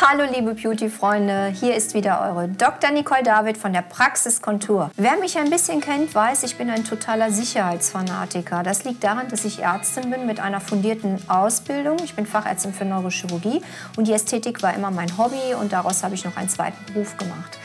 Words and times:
Hallo 0.00 0.24
liebe 0.28 0.54
Beauty-Freunde, 0.54 1.54
hier 1.54 1.76
ist 1.76 1.94
wieder 1.94 2.20
eure 2.20 2.48
Dr. 2.48 2.90
Nicole 2.90 3.22
David 3.22 3.56
von 3.56 3.72
der 3.72 3.82
Praxiskontur. 3.82 4.90
Wer 4.96 5.16
mich 5.18 5.38
ein 5.38 5.50
bisschen 5.50 5.80
kennt, 5.80 6.12
weiß, 6.12 6.42
ich 6.42 6.56
bin 6.56 6.68
ein 6.68 6.82
totaler 6.82 7.30
Sicherheitsfanatiker. 7.30 8.64
Das 8.64 8.82
liegt 8.82 9.04
daran, 9.04 9.28
dass 9.28 9.44
ich 9.44 9.62
Ärztin 9.62 10.10
bin 10.10 10.26
mit 10.26 10.40
einer 10.40 10.60
fundierten 10.60 11.18
Ausbildung. 11.28 11.98
Ich 12.02 12.16
bin 12.16 12.26
Fachärztin 12.26 12.74
für 12.74 12.84
Neurochirurgie 12.84 13.62
und 13.96 14.08
die 14.08 14.12
Ästhetik 14.12 14.64
war 14.64 14.74
immer 14.74 14.90
mein 14.90 15.16
Hobby 15.16 15.54
und 15.60 15.72
daraus 15.72 16.02
habe 16.02 16.16
ich 16.16 16.24
noch 16.24 16.36
einen 16.36 16.48
zweiten 16.48 16.92
Beruf 16.92 17.16
gemacht. 17.16 17.56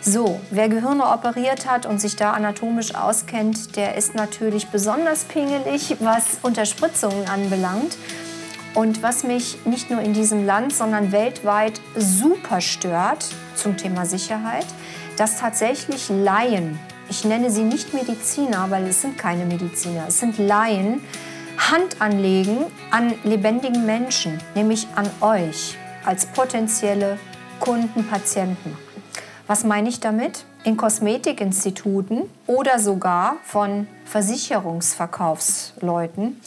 So, 0.00 0.40
wer 0.50 0.68
Gehirne 0.68 1.04
operiert 1.04 1.70
hat 1.70 1.86
und 1.86 2.00
sich 2.00 2.16
da 2.16 2.32
anatomisch 2.32 2.96
auskennt, 2.96 3.76
der 3.76 3.94
ist 3.94 4.16
natürlich 4.16 4.68
besonders 4.68 5.22
pingelig, 5.22 5.96
was 6.00 6.38
Unterspritzungen 6.42 7.28
anbelangt. 7.28 7.96
Und 8.74 9.02
was 9.02 9.24
mich 9.24 9.58
nicht 9.64 9.90
nur 9.90 10.00
in 10.00 10.14
diesem 10.14 10.46
Land, 10.46 10.72
sondern 10.72 11.10
weltweit 11.12 11.80
super 11.96 12.60
stört 12.60 13.26
zum 13.56 13.76
Thema 13.76 14.06
Sicherheit, 14.06 14.66
dass 15.16 15.38
tatsächlich 15.38 16.08
Laien, 16.08 16.78
ich 17.08 17.24
nenne 17.24 17.50
sie 17.50 17.64
nicht 17.64 17.92
Mediziner, 17.92 18.70
weil 18.70 18.86
es 18.86 19.02
sind 19.02 19.18
keine 19.18 19.44
Mediziner, 19.44 20.04
es 20.08 20.20
sind 20.20 20.38
Laien, 20.38 21.00
Hand 21.58 22.00
anlegen 22.00 22.66
an 22.90 23.12
lebendigen 23.24 23.84
Menschen, 23.84 24.40
nämlich 24.54 24.86
an 24.94 25.10
euch 25.20 25.76
als 26.04 26.26
potenzielle 26.26 27.18
Kunden, 27.58 28.06
Patienten. 28.06 28.78
Was 29.46 29.64
meine 29.64 29.88
ich 29.88 30.00
damit? 30.00 30.44
In 30.62 30.76
Kosmetikinstituten 30.76 32.24
oder 32.46 32.78
sogar 32.78 33.38
von 33.42 33.86
Versicherungsverkaufsleuten 34.04 36.38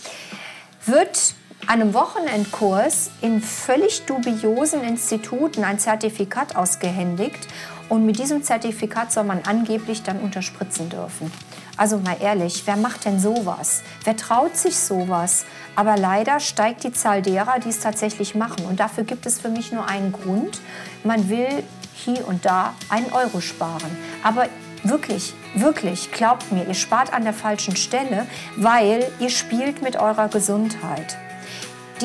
wird 0.86 1.34
einem 1.68 1.94
Wochenendkurs 1.94 3.12
in 3.22 3.42
völlig 3.42 4.06
dubiosen 4.06 4.84
Instituten 4.84 5.64
ein 5.64 5.80
Zertifikat 5.80 6.56
ausgehändigt 6.56 7.48
und 7.90 8.06
mit 8.06 8.20
diesem 8.20 8.44
Zertifikat 8.44 9.12
soll 9.12 9.24
man 9.24 9.42
angeblich 9.44 10.04
dann 10.04 10.20
unterspritzen 10.20 10.90
dürfen. 10.90 11.32
Also 11.76 11.98
mal 11.98 12.18
ehrlich, 12.20 12.64
wer 12.66 12.78
macht 12.78 13.06
denn 13.06 13.20
sowas? 13.20 13.82
Wer 14.04 14.16
traut 14.16 14.56
sich 14.56 14.78
sowas? 14.78 15.46
Aber 15.76 15.98
leider 15.98 16.40
steigt 16.40 16.84
die 16.84 16.92
Zahl 16.92 17.22
derer, 17.22 17.60
die 17.60 17.70
es 17.70 17.80
tatsächlich 17.80 18.36
machen. 18.36 18.66
Und 18.66 18.80
dafür 18.80 19.04
gibt 19.04 19.26
es 19.26 19.40
für 19.40 19.50
mich 19.50 19.72
nur 19.72 19.88
einen 19.88 20.12
Grund. 20.12 20.62
Man 21.04 21.30
will 21.30 21.64
hier 21.96 22.28
und 22.28 22.46
da 22.46 22.74
einen 22.90 23.12
Euro 23.12 23.42
sparen. 23.42 23.98
Aber 24.24 24.48
wirklich, 24.84 25.34
wirklich, 25.56 26.12
glaubt 26.12 26.52
mir, 26.52 26.68
ihr 26.68 26.76
spart 26.76 27.12
an 27.12 27.24
der 27.24 27.34
falschen 27.34 27.76
Stelle, 27.76 28.28
weil 28.56 29.12
ihr 29.20 29.30
spielt 29.30 29.82
mit 29.82 29.96
eurer 29.96 30.28
Gesundheit. 30.28 31.18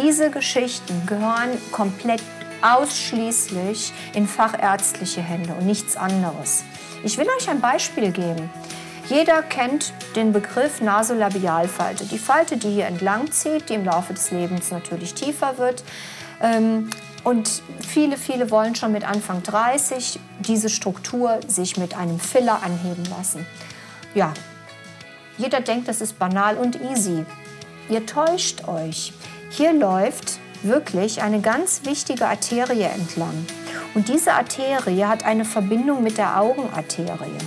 Diese 0.03 0.31
Geschichten 0.31 1.07
gehören 1.07 1.59
komplett 1.73 2.23
ausschließlich 2.63 3.93
in 4.15 4.29
fachärztliche 4.29 5.21
Hände 5.21 5.55
und 5.55 5.67
nichts 5.67 5.97
anderes. 5.97 6.63
Ich 7.03 7.19
will 7.19 7.27
euch 7.37 7.49
ein 7.51 7.61
Beispiel 7.61 8.13
geben. 8.13 8.49
Jeder 9.09 9.43
kennt 9.43 9.93
den 10.15 10.33
Begriff 10.33 10.81
Nasolabialfalte. 10.81 12.05
Die 12.05 12.19
Falte, 12.19 12.59
die 12.59 12.71
hier 12.71 12.87
entlang 12.87 13.33
zieht, 13.33 13.71
die 13.71 13.75
im 13.75 13.85
Laufe 13.85 14.15
des 14.15 14.31
Lebens 14.31 14.71
natürlich 14.71 15.15
tiefer 15.15 15.59
wird. 15.59 15.83
Ähm, 16.41 16.91
und 17.25 17.63
viele, 17.87 18.17
viele 18.17 18.53
wollen 18.53 18.77
schon 18.77 18.93
mit 18.93 19.09
Anfang 19.09 19.43
30 19.43 20.21
diese 20.41 20.69
Struktur 20.69 21.41
sich 21.49 21.77
mit 21.77 21.97
einem 21.97 22.21
Filler 22.21 22.63
anheben 22.63 23.05
lassen. 23.07 23.45
Ja, 24.15 24.33
jeder 25.39 25.61
denkt, 25.61 25.89
das 25.89 26.01
ist 26.01 26.19
banal 26.21 26.57
und 26.57 26.81
easy. 26.83 27.25
Ihr 27.89 28.07
täuscht 28.07 28.69
euch. 28.69 29.13
Hier 29.51 29.73
läuft 29.73 30.39
wirklich 30.63 31.23
eine 31.23 31.41
ganz 31.41 31.81
wichtige 31.85 32.27
Arterie 32.27 32.83
entlang. 32.83 33.47
Und 33.95 34.09
diese 34.09 34.35
Arterie 34.35 35.05
hat 35.07 35.25
eine 35.25 35.45
Verbindung 35.45 36.03
mit 36.03 36.19
der 36.19 36.39
Augenarterie. 36.39 37.39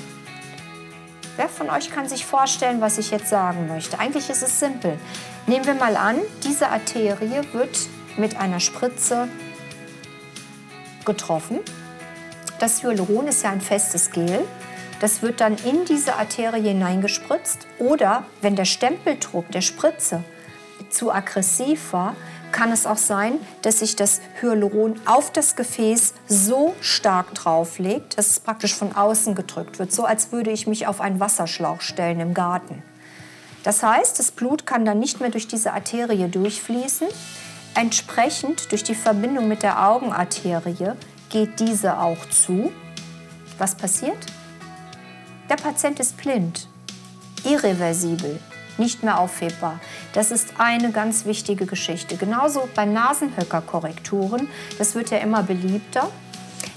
Wer 1.37 1.47
von 1.47 1.69
euch 1.69 1.91
kann 1.91 2.09
sich 2.09 2.25
vorstellen, 2.25 2.81
was 2.81 2.97
ich 2.97 3.11
jetzt 3.11 3.29
sagen 3.29 3.67
möchte? 3.67 3.99
Eigentlich 3.99 4.29
ist 4.29 4.41
es 4.41 4.59
simpel. 4.59 4.97
Nehmen 5.45 5.65
wir 5.65 5.75
mal 5.75 5.95
an, 5.95 6.17
diese 6.43 6.69
Arterie 6.69 7.41
wird 7.53 7.87
mit 8.17 8.35
einer 8.35 8.59
Spritze 8.59 9.27
getroffen. 11.05 11.59
Das 12.59 12.83
Hyaluron 12.83 13.27
ist 13.27 13.43
ja 13.43 13.51
ein 13.51 13.61
festes 13.61 14.11
Gel. 14.11 14.43
Das 14.99 15.21
wird 15.21 15.39
dann 15.39 15.55
in 15.57 15.85
diese 15.85 16.15
Arterie 16.15 16.69
hineingespritzt. 16.69 17.67
Oder 17.79 18.23
wenn 18.41 18.55
der 18.55 18.65
Stempeldruck 18.65 19.49
der 19.51 19.61
Spritze 19.61 20.23
zu 20.91 21.11
aggressiv 21.11 21.93
war, 21.93 22.15
kann 22.51 22.71
es 22.71 22.85
auch 22.85 22.97
sein, 22.97 23.33
dass 23.61 23.79
sich 23.79 23.95
das 23.95 24.21
Hyaluron 24.41 24.99
auf 25.05 25.31
das 25.31 25.55
Gefäß 25.55 26.13
so 26.27 26.75
stark 26.81 27.33
drauflegt, 27.33 28.17
dass 28.17 28.27
es 28.27 28.39
praktisch 28.39 28.75
von 28.75 28.95
außen 28.95 29.35
gedrückt 29.35 29.79
wird, 29.79 29.91
so 29.91 30.03
als 30.03 30.31
würde 30.31 30.51
ich 30.51 30.67
mich 30.67 30.87
auf 30.87 31.01
einen 31.01 31.19
Wasserschlauch 31.19 31.81
stellen 31.81 32.19
im 32.19 32.33
Garten. 32.33 32.83
Das 33.63 33.83
heißt, 33.83 34.17
das 34.19 34.31
Blut 34.31 34.65
kann 34.65 34.85
dann 34.85 34.99
nicht 34.99 35.21
mehr 35.21 35.29
durch 35.29 35.47
diese 35.47 35.73
Arterie 35.73 36.27
durchfließen. 36.27 37.07
Entsprechend 37.75 38.71
durch 38.71 38.83
die 38.83 38.95
Verbindung 38.95 39.47
mit 39.47 39.63
der 39.63 39.87
Augenarterie 39.87 40.93
geht 41.29 41.59
diese 41.59 41.99
auch 41.99 42.25
zu. 42.29 42.71
Was 43.57 43.75
passiert? 43.75 44.17
Der 45.49 45.55
Patient 45.55 45.99
ist 45.99 46.17
blind, 46.17 46.67
irreversibel 47.43 48.39
nicht 48.77 49.03
mehr 49.03 49.19
aufhebbar. 49.19 49.79
Das 50.13 50.31
ist 50.31 50.53
eine 50.57 50.91
ganz 50.91 51.25
wichtige 51.25 51.65
Geschichte. 51.65 52.17
Genauso 52.17 52.67
bei 52.75 52.85
Nasenhöckerkorrekturen, 52.85 54.47
das 54.77 54.95
wird 54.95 55.09
ja 55.09 55.17
immer 55.17 55.43
beliebter. 55.43 56.09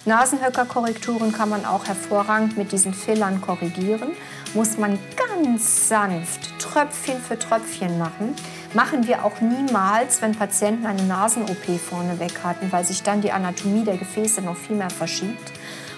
Nasenhöckerkorrekturen 0.07 1.33
kann 1.33 1.49
man 1.49 1.65
auch 1.65 1.87
hervorragend 1.87 2.59
mit 2.59 2.73
diesen 2.73 2.93
Fillern 2.93 3.41
korrigieren. 3.41 4.11
Muss 4.53 4.77
man 4.77 4.99
ganz 5.17 5.89
sanft, 5.89 6.59
Tröpfchen 6.59 7.21
für 7.21 7.39
Tröpfchen 7.39 7.99
machen. 7.99 8.35
Machen 8.75 9.07
wir 9.07 9.25
auch 9.25 9.41
niemals, 9.41 10.21
wenn 10.21 10.33
Patienten 10.33 10.87
eine 10.87 11.03
Nasen-OP 11.05 11.81
vorneweg 11.81 12.43
hatten, 12.43 12.71
weil 12.71 12.85
sich 12.85 13.03
dann 13.03 13.21
die 13.21 13.33
Anatomie 13.33 13.85
der 13.85 13.97
Gefäße 13.97 14.43
noch 14.43 14.57
viel 14.57 14.77
mehr 14.77 14.91
verschiebt. 14.91 15.53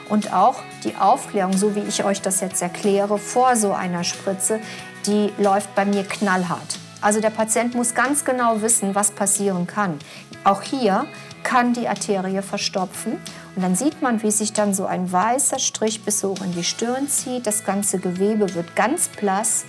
Und 0.09 0.33
auch 0.33 0.63
die 0.85 0.97
Aufklärung, 0.97 1.57
so 1.57 1.75
wie 1.75 1.81
ich 1.81 2.05
euch 2.05 2.21
das 2.21 2.41
jetzt 2.41 2.63
erkläre, 2.63 3.19
vor 3.19 3.57
so 3.57 3.73
einer 3.73 4.05
Spritze, 4.05 4.61
die 5.07 5.33
läuft 5.39 5.75
bei 5.75 5.85
mir 5.85 6.05
knallhart. 6.05 6.79
Also 7.01 7.21
der 7.21 7.31
Patient 7.31 7.75
muss 7.75 7.95
ganz 7.95 8.25
genau 8.25 8.63
wissen, 8.63 8.95
was 8.95 9.11
passieren 9.11 9.67
kann. 9.67 9.99
Auch 10.45 10.63
hier 10.63 11.07
kann 11.43 11.73
die 11.73 11.89
Arterie 11.89 12.43
verstopfen 12.43 13.19
und 13.55 13.63
dann 13.63 13.77
sieht 13.77 14.03
man, 14.03 14.23
wie 14.23 14.31
sich 14.31 14.53
dann 14.53 14.75
so 14.75 14.87
ein 14.87 15.11
weißer 15.13 15.59
Strich 15.59 16.03
bis 16.03 16.25
hoch 16.25 16.41
in 16.43 16.53
die 16.53 16.65
Stirn 16.65 17.09
zieht. 17.09 17.47
Das 17.47 17.65
ganze 17.65 17.99
Gewebe 17.99 18.55
wird 18.55 18.75
ganz 18.75 19.09
blass 19.09 19.65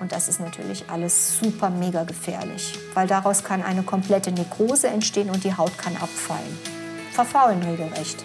und 0.00 0.12
das 0.12 0.28
ist 0.28 0.40
natürlich 0.40 0.84
alles 0.88 1.38
super 1.38 1.70
mega 1.70 2.04
gefährlich, 2.04 2.78
weil 2.94 3.06
daraus 3.06 3.44
kann 3.44 3.62
eine 3.62 3.82
komplette 3.82 4.32
Nekrose 4.32 4.88
entstehen 4.88 5.30
und 5.30 5.44
die 5.44 5.56
Haut 5.56 5.76
kann 5.78 5.94
abfallen. 5.96 6.58
Verfaulen 7.12 7.62
regelrecht. 7.62 8.24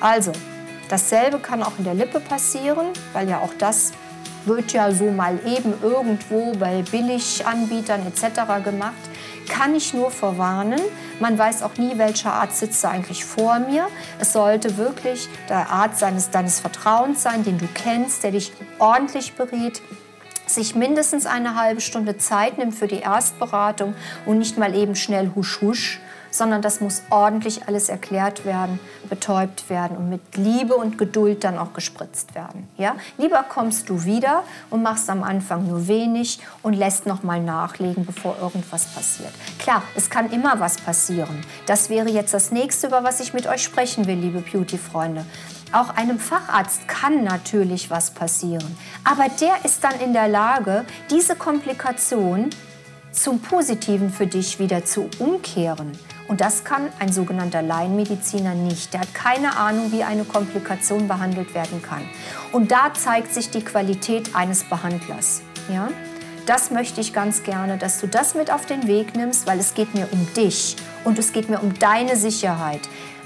Also, 0.00 0.32
dasselbe 0.88 1.38
kann 1.38 1.62
auch 1.62 1.78
in 1.78 1.84
der 1.84 1.94
Lippe 1.94 2.20
passieren, 2.20 2.88
weil 3.12 3.28
ja 3.28 3.40
auch 3.40 3.52
das 3.58 3.92
wird 4.44 4.72
ja 4.72 4.90
so 4.92 5.10
mal 5.10 5.38
eben 5.44 5.74
irgendwo 5.82 6.52
bei 6.54 6.82
Billiganbietern 6.82 8.06
etc. 8.06 8.64
gemacht. 8.64 8.94
Kann 9.48 9.74
ich 9.74 9.94
nur 9.94 10.10
vorwarnen. 10.10 10.80
Man 11.20 11.38
weiß 11.38 11.62
auch 11.62 11.76
nie, 11.76 11.98
welcher 11.98 12.32
Arzt 12.32 12.58
sitzt 12.58 12.84
eigentlich 12.84 13.24
vor 13.24 13.58
mir. 13.58 13.88
Es 14.18 14.32
sollte 14.32 14.76
wirklich 14.76 15.28
der 15.48 15.70
Arzt 15.70 16.00
seines, 16.00 16.30
deines 16.30 16.60
Vertrauens 16.60 17.22
sein, 17.22 17.44
den 17.44 17.58
du 17.58 17.66
kennst, 17.74 18.22
der 18.22 18.32
dich 18.32 18.52
ordentlich 18.78 19.34
berät, 19.34 19.82
sich 20.46 20.74
mindestens 20.74 21.26
eine 21.26 21.54
halbe 21.54 21.80
Stunde 21.80 22.16
Zeit 22.16 22.58
nimmt 22.58 22.74
für 22.74 22.88
die 22.88 23.00
Erstberatung 23.00 23.94
und 24.26 24.38
nicht 24.38 24.58
mal 24.58 24.74
eben 24.74 24.94
schnell 24.94 25.32
husch 25.34 25.60
husch 25.60 26.00
sondern 26.30 26.62
das 26.62 26.80
muss 26.80 27.02
ordentlich 27.10 27.66
alles 27.66 27.88
erklärt 27.88 28.44
werden, 28.44 28.80
betäubt 29.08 29.68
werden 29.70 29.96
und 29.96 30.08
mit 30.08 30.36
Liebe 30.36 30.74
und 30.74 30.98
Geduld 30.98 31.44
dann 31.44 31.58
auch 31.58 31.72
gespritzt 31.72 32.34
werden. 32.34 32.68
Ja? 32.76 32.96
Lieber 33.16 33.44
kommst 33.48 33.88
du 33.88 34.04
wieder 34.04 34.44
und 34.70 34.82
machst 34.82 35.08
am 35.10 35.22
Anfang 35.22 35.66
nur 35.66 35.88
wenig 35.88 36.40
und 36.62 36.74
lässt 36.74 37.06
noch 37.06 37.22
mal 37.22 37.40
nachlegen, 37.40 38.04
bevor 38.04 38.36
irgendwas 38.40 38.86
passiert. 38.86 39.32
Klar, 39.58 39.82
es 39.94 40.10
kann 40.10 40.30
immer 40.30 40.60
was 40.60 40.76
passieren. 40.76 41.40
Das 41.66 41.90
wäre 41.90 42.08
jetzt 42.08 42.34
das 42.34 42.50
nächste, 42.50 42.88
über 42.88 43.04
was 43.04 43.20
ich 43.20 43.34
mit 43.34 43.46
euch 43.46 43.62
sprechen 43.62 44.06
will, 44.06 44.16
liebe 44.16 44.40
Beauty-Freunde. 44.40 45.24
Auch 45.72 45.90
einem 45.90 46.18
Facharzt 46.18 46.88
kann 46.88 47.24
natürlich 47.24 47.90
was 47.90 48.10
passieren. 48.10 48.76
Aber 49.04 49.26
der 49.40 49.64
ist 49.64 49.84
dann 49.84 50.00
in 50.00 50.14
der 50.14 50.28
Lage, 50.28 50.86
diese 51.10 51.36
Komplikation 51.36 52.48
zum 53.12 53.40
Positiven 53.40 54.10
für 54.10 54.26
dich 54.26 54.58
wieder 54.58 54.84
zu 54.84 55.10
umkehren. 55.18 55.92
Und 56.28 56.42
das 56.42 56.62
kann 56.62 56.88
ein 56.98 57.10
sogenannter 57.10 57.62
Laienmediziner 57.62 58.54
nicht. 58.54 58.92
Der 58.92 59.00
hat 59.00 59.14
keine 59.14 59.56
Ahnung, 59.56 59.92
wie 59.92 60.04
eine 60.04 60.24
Komplikation 60.24 61.08
behandelt 61.08 61.54
werden 61.54 61.82
kann. 61.82 62.02
Und 62.52 62.70
da 62.70 62.92
zeigt 62.92 63.32
sich 63.32 63.50
die 63.50 63.64
Qualität 63.64 64.34
eines 64.34 64.62
Behandlers. 64.64 65.40
Ja? 65.72 65.88
Das 66.44 66.70
möchte 66.70 67.00
ich 67.00 67.14
ganz 67.14 67.42
gerne, 67.42 67.78
dass 67.78 68.00
du 68.00 68.06
das 68.06 68.34
mit 68.34 68.52
auf 68.52 68.66
den 68.66 68.86
Weg 68.86 69.16
nimmst, 69.16 69.46
weil 69.46 69.58
es 69.58 69.74
geht 69.74 69.94
mir 69.94 70.08
um 70.12 70.28
dich 70.34 70.76
und 71.04 71.18
es 71.18 71.32
geht 71.32 71.48
mir 71.48 71.62
um 71.62 71.78
deine 71.78 72.16
Sicherheit. 72.16 72.80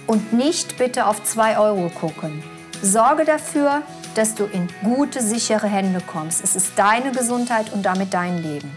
Und 0.06 0.32
nicht 0.32 0.78
bitte 0.78 1.06
auf 1.06 1.22
2 1.22 1.58
Euro 1.58 1.88
gucken. 1.88 2.42
Sorge 2.82 3.24
dafür, 3.24 3.82
dass 4.14 4.34
du 4.34 4.44
in 4.44 4.68
gute, 4.82 5.22
sichere 5.22 5.68
Hände 5.68 6.00
kommst. 6.06 6.42
Es 6.42 6.56
ist 6.56 6.72
deine 6.76 7.12
Gesundheit 7.12 7.72
und 7.72 7.84
damit 7.84 8.12
dein 8.12 8.42
Leben. 8.42 8.76